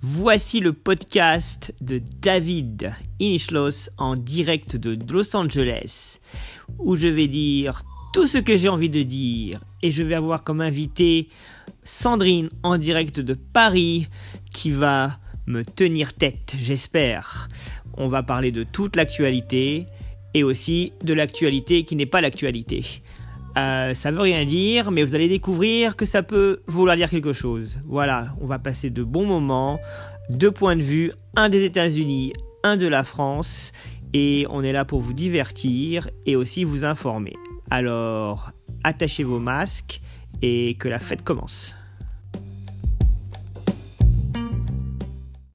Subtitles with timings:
[0.00, 6.20] Voici le podcast de David Inishlos en direct de Los Angeles,
[6.78, 7.82] où je vais dire
[8.14, 9.58] tout ce que j'ai envie de dire.
[9.82, 11.28] Et je vais avoir comme invité
[11.82, 14.06] Sandrine en direct de Paris,
[14.52, 17.48] qui va me tenir tête, j'espère.
[17.96, 19.86] On va parler de toute l'actualité
[20.32, 23.02] et aussi de l'actualité qui n'est pas l'actualité.
[23.58, 27.32] Euh, ça veut rien dire, mais vous allez découvrir que ça peut vouloir dire quelque
[27.32, 27.80] chose.
[27.86, 29.80] Voilà, on va passer de bons moments,
[30.30, 33.72] deux points de vue, un des États-Unis, un de la France,
[34.12, 37.34] et on est là pour vous divertir et aussi vous informer.
[37.68, 38.52] Alors,
[38.84, 40.02] attachez vos masques
[40.40, 41.74] et que la fête commence.